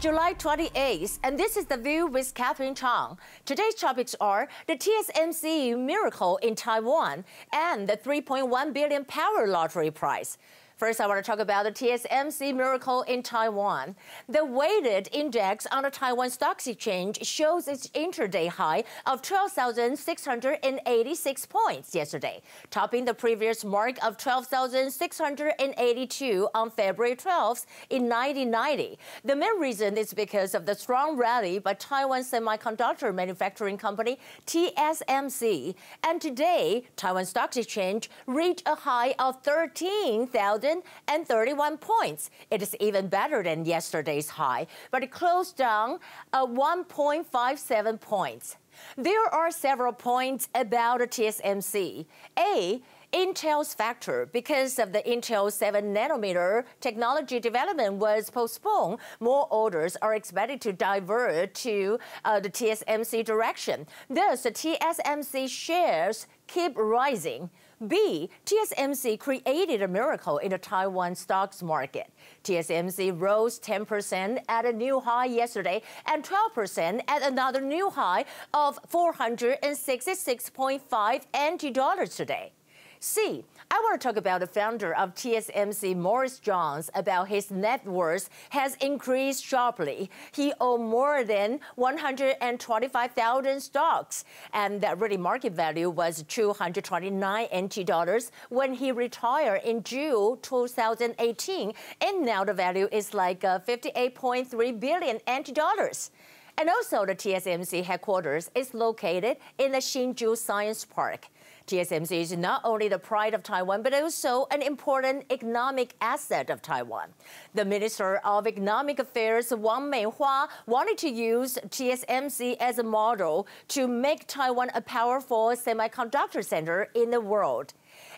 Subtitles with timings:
[0.00, 3.18] July 28th, and this is The View with Catherine Chang.
[3.44, 10.38] Today's topics are the TSMC miracle in Taiwan and the 3.1 billion power lottery prize.
[10.78, 13.96] First, I want to talk about the TSMC miracle in Taiwan.
[14.28, 21.96] The weighted index on the Taiwan Stock Exchange shows its intraday high of 12,686 points
[21.96, 22.40] yesterday,
[22.70, 29.00] topping the previous mark of 12,682 on February 12th in 1990.
[29.24, 35.74] The main reason is because of the strong rally by Taiwan Semiconductor Manufacturing Company, TSMC.
[36.04, 42.30] And today, Taiwan Stock Exchange reached a high of 13,000 131 points.
[42.50, 45.98] It is even better than yesterday's high, but it closed down
[46.32, 48.56] at 1.57 points.
[48.96, 52.06] There are several points about the TSMC.
[52.38, 58.98] A, Intel's factor because of the Intel 7 nanometer technology development was postponed.
[59.18, 63.86] More orders are expected to divert to uh, the TSMC direction.
[64.10, 67.48] Thus, the TSMC shares keep rising.
[67.86, 72.10] B, TSMC created a miracle in the Taiwan stocks market.
[72.42, 78.80] TSMC rose 10% at a new high yesterday and 12% at another new high of
[78.90, 82.52] 466.5 NT dollars today.
[83.00, 83.44] C.
[83.70, 88.30] I want to talk about the founder of TSMC, Morris Chang, about his net worth
[88.50, 90.10] has increased sharply.
[90.32, 98.32] He owed more than 125,000 stocks, and that really market value was 229 NT dollars
[98.48, 105.18] when he retired in June 2018, and now the value is like uh, 58.3 billion
[105.30, 106.10] NT dollars.
[106.58, 111.28] And also, the TSMC headquarters is located in the Hsinchu Science Park.
[111.68, 116.62] TSMC is not only the pride of Taiwan, but also an important economic asset of
[116.62, 117.08] Taiwan.
[117.54, 123.86] The Minister of Economic Affairs, Wang Meihua, wanted to use TSMC as a model to
[123.86, 127.74] make Taiwan a powerful semiconductor center in the world.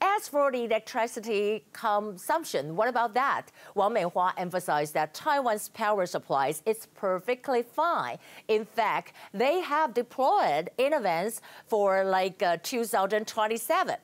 [0.00, 3.46] As for the electricity consumption, what about that?
[3.74, 8.18] Wang Meihua emphasized that Taiwan's power supplies is perfectly fine.
[8.48, 13.96] In fact, they have deployed in advance for like uh, 2027.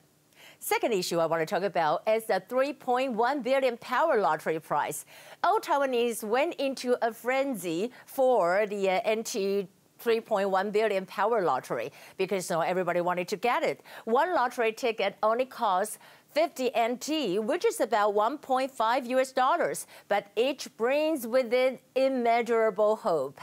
[0.63, 5.07] Second issue I want to talk about is the 3.1 billion power lottery prize.
[5.43, 9.69] All Taiwanese went into a frenzy for the uh, NT
[10.03, 13.81] 3.1 billion power lottery because you know, everybody wanted to get it.
[14.05, 15.99] One lottery ticket only costs
[16.33, 23.41] 50 NT, which is about 1.5 US dollars, but each brings with it immeasurable hope.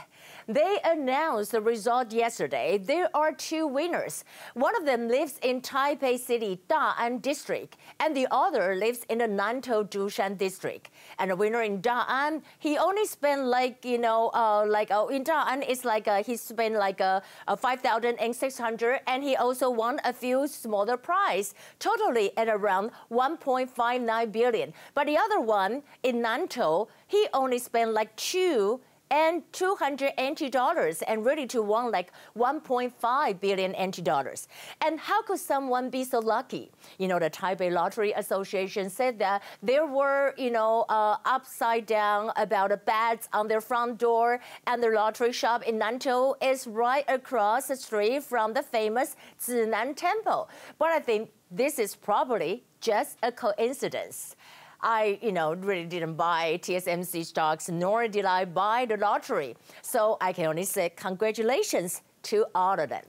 [0.48, 2.78] They announced the result yesterday.
[2.78, 4.24] There are two winners.
[4.54, 9.28] One of them lives in Taipei City, Da'an District, and the other lives in the
[9.28, 10.88] Nantou Zhushan District.
[11.18, 15.22] And the winner in Da'an, he only spent like, you know, uh, like uh, in
[15.22, 20.14] Da'an, it's like uh, he spent like uh, uh 5,600 and he also won a
[20.14, 24.72] few smaller prize, totally at around 1.59 billion.
[24.94, 31.02] But the other one in Nantou, he only spent like two and 200 NT dollars
[31.02, 34.48] and ready to win like 1.5 billion NT dollars.
[34.84, 36.70] And how could someone be so lucky?
[36.98, 42.30] You know, the Taipei Lottery Association said that there were, you know, uh, upside down
[42.36, 47.68] about bats on their front door, and the lottery shop in Nantou is right across
[47.68, 50.48] the street from the famous Zinan Temple.
[50.78, 54.36] But I think this is probably just a coincidence.
[54.80, 59.56] I, you know, really didn't buy TSMC stocks, nor did I buy the lottery.
[59.82, 63.04] So I can only say congratulations to all of them.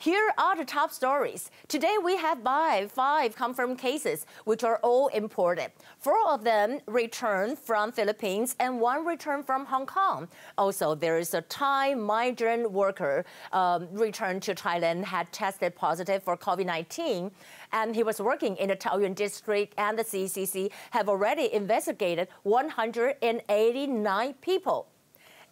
[0.00, 1.50] Here are the top stories.
[1.68, 5.72] Today we have five, five confirmed cases, which are all imported.
[5.98, 10.26] Four of them returned from Philippines and one returned from Hong Kong.
[10.56, 16.34] Also, there is a Thai migrant worker um, returned to Thailand had tested positive for
[16.34, 17.30] COVID-19
[17.74, 24.34] and he was working in the Taoyuan district and the CCC have already investigated 189
[24.40, 24.88] people.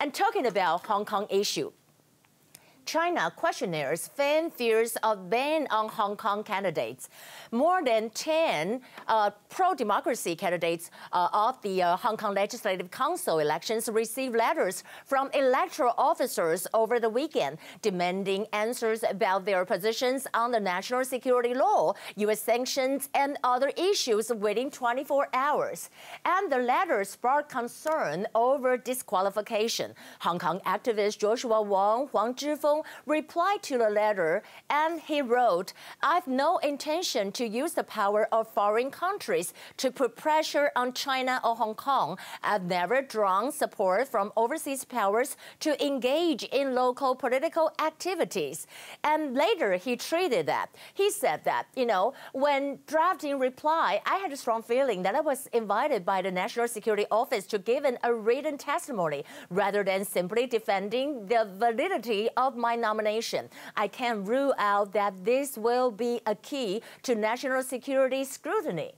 [0.00, 1.70] And talking about Hong Kong issue,
[2.88, 7.10] China questionnaires fan fears of ban on Hong Kong candidates.
[7.52, 13.90] More than 10 uh, pro-democracy candidates uh, of the uh, Hong Kong Legislative Council elections
[13.90, 20.60] received letters from electoral officers over the weekend demanding answers about their positions on the
[20.60, 22.40] national security law, U.S.
[22.40, 25.90] sanctions, and other issues within 24 hours.
[26.24, 29.92] And the letters sparked concern over disqualification.
[30.20, 35.72] Hong Kong activist Joshua Wong, Huang Zhifeng, Replied to the letter and he wrote,
[36.02, 40.92] I have no intention to use the power of foreign countries to put pressure on
[40.92, 42.18] China or Hong Kong.
[42.42, 48.66] I've never drawn support from overseas powers to engage in local political activities.
[49.04, 50.70] And later he treated that.
[50.94, 55.20] He said that, you know, when drafting reply, I had a strong feeling that I
[55.20, 60.04] was invited by the National Security Office to give an, a written testimony rather than
[60.04, 63.48] simply defending the validity of my nomination.
[63.76, 68.92] I can't rule out that this will be a key to national security scrutiny.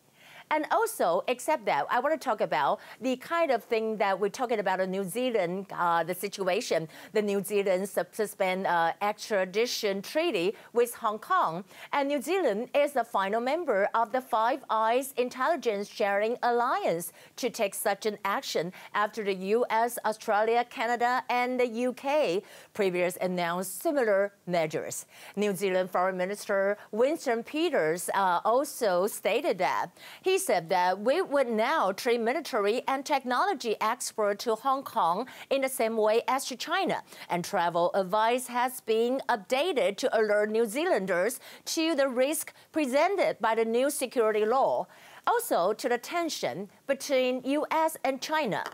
[0.51, 4.31] And also, except that, I want to talk about the kind of thing that we're
[4.31, 10.57] talking about in New Zealand, uh, the situation, the New Zealand suspend uh, extradition treaty
[10.73, 11.65] with Hong Kong.
[11.93, 17.49] And New Zealand is the final member of the Five Eyes Intelligence Sharing Alliance to
[17.49, 22.43] take such an action after the US, Australia, Canada, and the UK
[22.75, 25.07] previously announced similar measures.
[25.37, 29.91] New Zealand Foreign Minister Winston Peters uh, also stated that
[30.23, 35.61] he said that we would now treat military and technology exports to Hong Kong in
[35.61, 37.03] the same way as to China.
[37.29, 43.55] And travel advice has been updated to alert New Zealanders to the risk presented by
[43.55, 44.87] the new security law.
[45.27, 47.97] Also to the tension between U.S.
[48.03, 48.65] and China.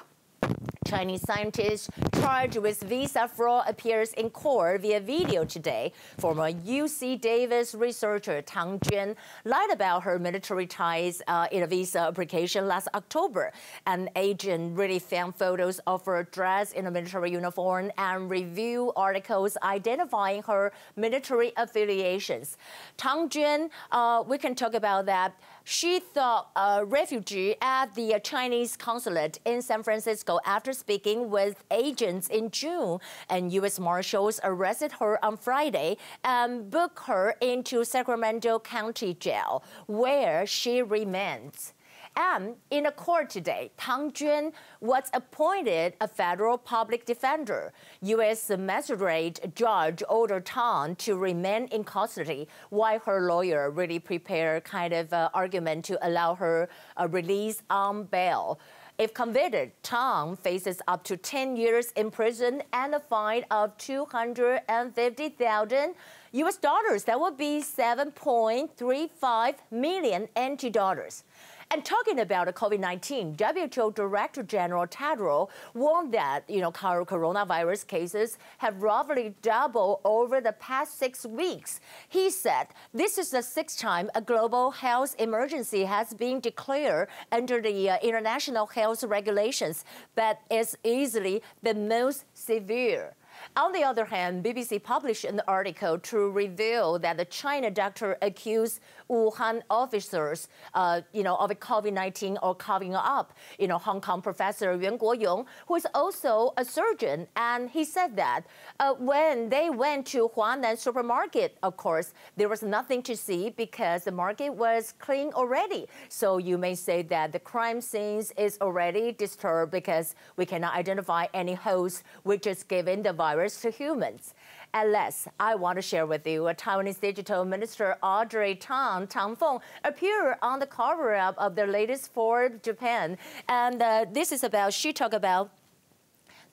[0.86, 1.90] Chinese scientist
[2.20, 5.92] charged with visa fraud appears in court via video today.
[6.18, 11.98] Former UC Davis researcher Tang Juan lied about her military ties uh, in a visa
[11.98, 13.52] application last October.
[13.86, 19.56] An agent really found photos of her dressed in a military uniform and review articles
[19.64, 22.58] identifying her military affiliations.
[22.96, 25.34] Tang Juan, uh, we can talk about that.
[25.68, 32.28] She thought a refugee at the Chinese consulate in San Francisco after speaking with agents
[32.28, 33.80] in June, and U.S.
[33.80, 41.74] Marshals arrested her on Friday and booked her into Sacramento County Jail, where she remains.
[42.16, 47.74] And in a court today, Tang Juan was appointed a federal public defender.
[48.00, 48.48] U.S.
[48.48, 55.12] magistrate judge ordered Tang to remain in custody while her lawyer really prepared kind of
[55.12, 58.58] uh, argument to allow her uh, release on bail.
[58.96, 65.94] If convicted, Tang faces up to 10 years in prison and a fine of 250,000
[66.32, 67.04] US dollars.
[67.04, 71.24] That would be 7.35 million NT dollars.
[71.72, 78.82] And talking about COVID-19, WHO Director General Tedros warned that, you know, coronavirus cases have
[78.82, 81.80] roughly doubled over the past six weeks.
[82.08, 87.60] He said this is the sixth time a global health emergency has been declared under
[87.60, 89.84] the uh, international health regulations,
[90.14, 93.14] but it's easily the most severe.
[93.56, 98.80] On the other hand, BBC published an article to reveal that the China doctor accused
[99.08, 103.32] Wuhan officers, uh, you know, of COVID-19 or covering up.
[103.58, 108.16] You know, Hong Kong professor Yuan Guoyong, who is also a surgeon, and he said
[108.16, 108.42] that
[108.80, 114.04] uh, when they went to Huanan supermarket, of course, there was nothing to see because
[114.04, 115.86] the market was clean already.
[116.08, 121.26] So you may say that the crime scenes is already disturbed because we cannot identify
[121.32, 124.34] any host which is giving the virus to humans.
[124.72, 129.34] At last, I want to share with you a Taiwanese digital minister Audrey Tang, Tang
[129.34, 133.18] Feng, appeared on the cover-up of the latest Forbes Japan.
[133.48, 135.50] And uh, this is about, she talked about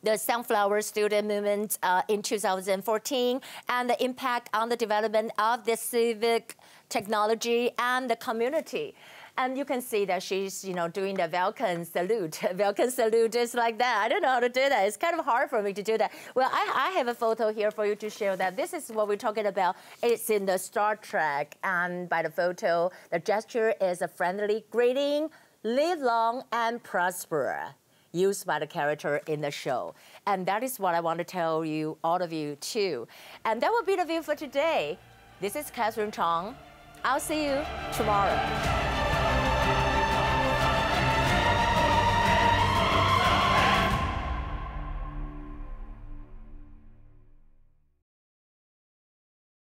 [0.01, 5.77] the Sunflower Student Movement uh, in 2014 and the impact on the development of the
[5.77, 6.55] civic
[6.89, 8.95] technology and the community.
[9.35, 12.39] And you can see that she's, you know, doing the Vulcan salute.
[12.53, 14.01] Vulcan salute just like that.
[14.03, 14.85] I don't know how to do that.
[14.85, 16.11] It's kind of hard for me to do that.
[16.35, 19.07] Well, I, I have a photo here for you to show that this is what
[19.07, 19.75] we're talking about.
[20.03, 21.57] It's in the Star Trek.
[21.63, 25.29] And by the photo, the gesture is a friendly greeting,
[25.63, 27.73] live long and prosper
[28.11, 29.95] used by the character in the show.
[30.27, 33.07] And that is what I want to tell you, all of you, too.
[33.45, 34.99] And that will be the view for today.
[35.41, 36.55] This is Catherine Chong.
[37.03, 37.59] I'll see you
[37.93, 38.82] tomorrow.